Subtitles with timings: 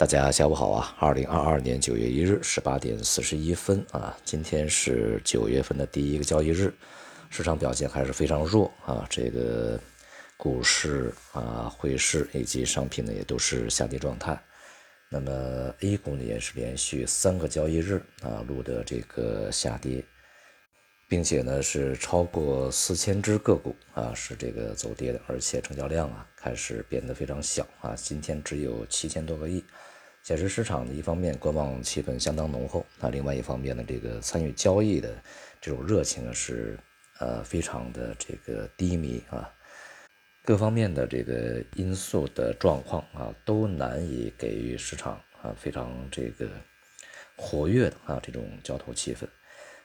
[0.00, 0.96] 大家下午好啊！
[0.98, 6.72] 二零二二年九月一日十八点四十一分啊，今天是九月份的第一个交易日，
[7.28, 9.06] 市场表现还是非常弱啊。
[9.10, 9.78] 这个
[10.38, 14.42] 股市啊、汇市以及商品呢也都是下跌状态。
[15.10, 15.30] 那么
[15.80, 20.02] A 股呢也是连续三个交易日啊录得这个下跌，
[21.10, 29.62] 并且呢是超过四千只个股啊是这个走跌的，而且成交量啊开始变得非常小啊，今天只有七千多个亿。
[30.30, 35.12] 显示市场的一方面观望气氛相当浓厚，那另外一方面呢，这个参与交易的
[35.60, 36.78] 这种热情是
[37.18, 39.52] 呃非常的这个低迷啊，
[40.44, 46.48] 各方面的这个因素的状况啊都难以给予市场啊非常这个
[47.34, 49.26] 活跃的啊这种交投气氛，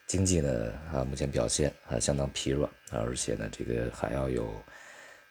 [0.06, 4.64] 经济呢啊目前表现啊相当疲软啊，而且呢这个还要有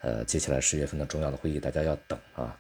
[0.01, 2.59] 呃接下来十月份的重要的会议，大家要等啊。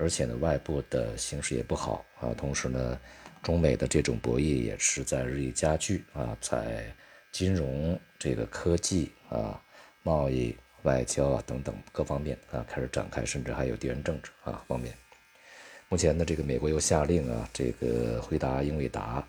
[0.00, 2.98] 而且呢，外部的形势也不好啊，同时呢，
[3.42, 6.86] 中美的这种博弈也是在日益加剧啊，在
[7.30, 9.62] 金融、这个科技啊、
[10.02, 14.94] 贸易、外交啊等等各方面啊开始展开，甚至还有地缘政治啊方面。
[15.90, 19.22] 目前呢，这个美国又下令啊，这个回答英伟达，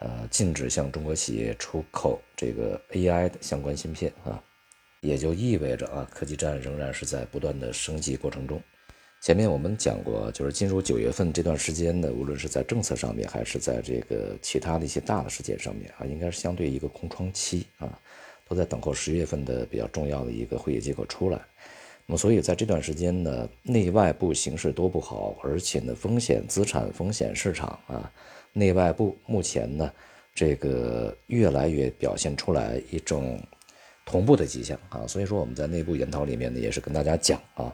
[0.00, 4.42] 呃，禁止向中国企业出口这个 AI 的相关芯片啊，
[5.00, 8.62] 也就意味着啊，科技战仍然是在不断的升级过程中。
[9.22, 17.96] 前面我们讲过，就是进入九月份这段时间呢，无论是在政策上面，还是在这个其他的一些大的事件上面啊，应该是相对一个空窗期啊，
[18.48, 21.40] 都在等候十月份的比较重要的一个会议结果出来。
[22.04, 28.12] 那么，所以在这段时间呢，内外部形势都不好，而且呢，风险资产、风险市场啊，
[28.52, 29.88] 内外部目前呢，
[30.34, 33.40] 这个越来越表现出来一种
[34.04, 35.06] 同步的迹象啊。
[35.06, 37.72] 所以说，我们在内部研讨里面呢，也是跟大家讲啊。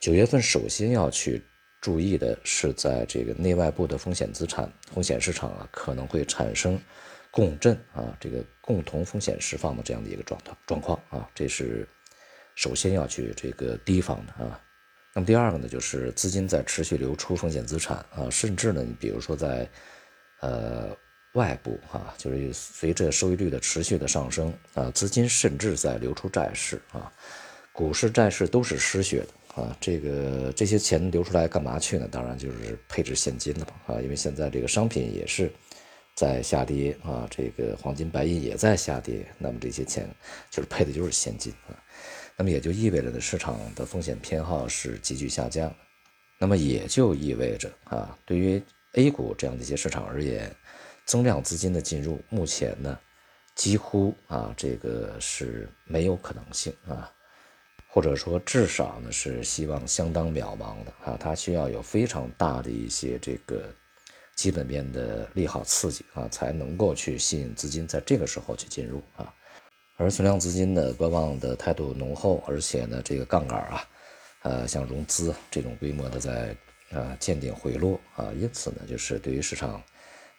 [0.00, 1.42] 九月份首先要去
[1.80, 6.80] 注意的是，在这个内外部的风险资产、风险市场啊，可能会产生
[7.30, 11.86] 共振啊，这个共同风险释放的这样的一个状态状况啊，这是
[12.54, 14.60] 首先要去这个提防的啊。
[15.14, 19.68] 那么第二个呢，就是资金在持续流出风险资产啊，甚至呢，你比如说在
[20.40, 20.96] 呃
[21.34, 27.12] 外部啊，就是随着收益率的持续的上升啊，资金甚至在流出债市啊，
[27.72, 29.28] 股市、债市都是失血的。
[29.58, 32.06] 啊，这个这些钱流出来干嘛去呢？
[32.10, 33.94] 当然就是配置现金了嘛。
[33.94, 35.50] 啊，因为现在这个商品也是
[36.14, 40.08] 在下跌啊，这个黄金白银也在下跌，那么这些钱
[40.48, 41.74] 就是配的就是现金啊。
[42.36, 45.74] 那么也就意味着呢，市场的风险偏好是急剧下降。
[46.38, 48.62] 那么也就意味着啊，对于
[48.94, 50.54] A 股这样的一些市场而言，
[51.04, 52.96] 增量资金的进入目前呢，
[53.56, 57.10] 几乎啊这个是没有可能性啊。
[57.90, 63.64] 或者说，至少呢是希望相当渺茫的啊，它需要有非常大的一些这个
[64.36, 69.32] 基本面的利好刺激啊，才能够去吸引资金在这个时候去进入啊。
[69.96, 73.88] 而存量资金的观望的态度浓厚，而且呢这个杠杆啊，
[74.42, 76.54] 呃像融资这种规模的在
[76.92, 79.82] 啊见顶回落啊，因此呢就是对于市场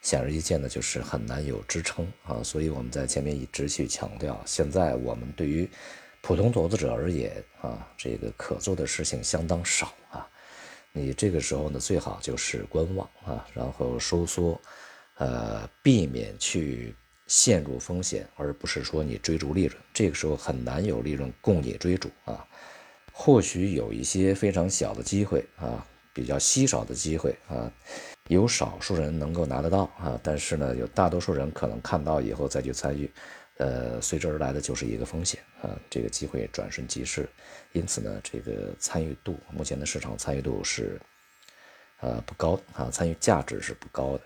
[0.04, 5.68] 显而易见的就是很难有支撑啊，所以我们在前面一直去强调，现在我们对于。
[6.22, 10.28] 普通投资者而言啊，这个可做的事情相当少啊。
[10.92, 14.60] 你这个时候呢，最好就是观望啊，然后收缩，
[15.16, 16.96] 呃，避免去
[17.28, 19.78] 陷入风险，而不是说你追逐利润。
[19.94, 22.46] 这个时候很难有利润供你追逐啊。
[23.14, 27.72] 或许有一些非常小的机会啊，比较稀少的机会啊，
[28.28, 33.10] 有少数人能够拿得到啊，但是呢，有大多数人可能看到以后再去参与。
[33.60, 37.28] 呃，随之而来的就是一个风险啊，这个机会转瞬即逝，
[37.74, 40.98] 因此呢，这个参与度，目前的市场参与度是
[42.00, 44.22] 呃不高啊，参与价值是不高的。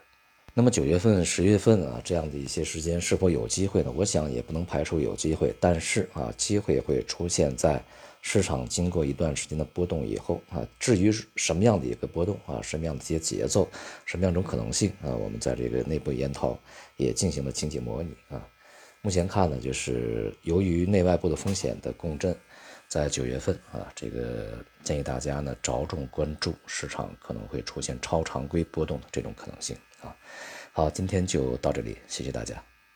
[0.53, 3.91] 那么九月份、十月份啊，这样的一些时间是否有机会呢？
[3.95, 7.83] 我想也不能排除有机会，但是啊，机会会出现在
[8.21, 10.61] 市场经过一段时间的波动以后啊。
[10.79, 13.67] 至于什么样的一个波动啊，什么样的一些节奏，
[14.05, 16.55] 什么样一种可能性啊，我们在这个内部研讨
[16.97, 18.47] 也进行了情景模拟啊。
[19.05, 22.33] 目前看呢，就是由于内外部的风险的共振，
[22.87, 30.15] 在九月份啊，这个建议大家呢着重关注市场可能会出现超常规波动的这种可能性啊。
[30.71, 32.63] 好，今天就到这里，谢谢大家。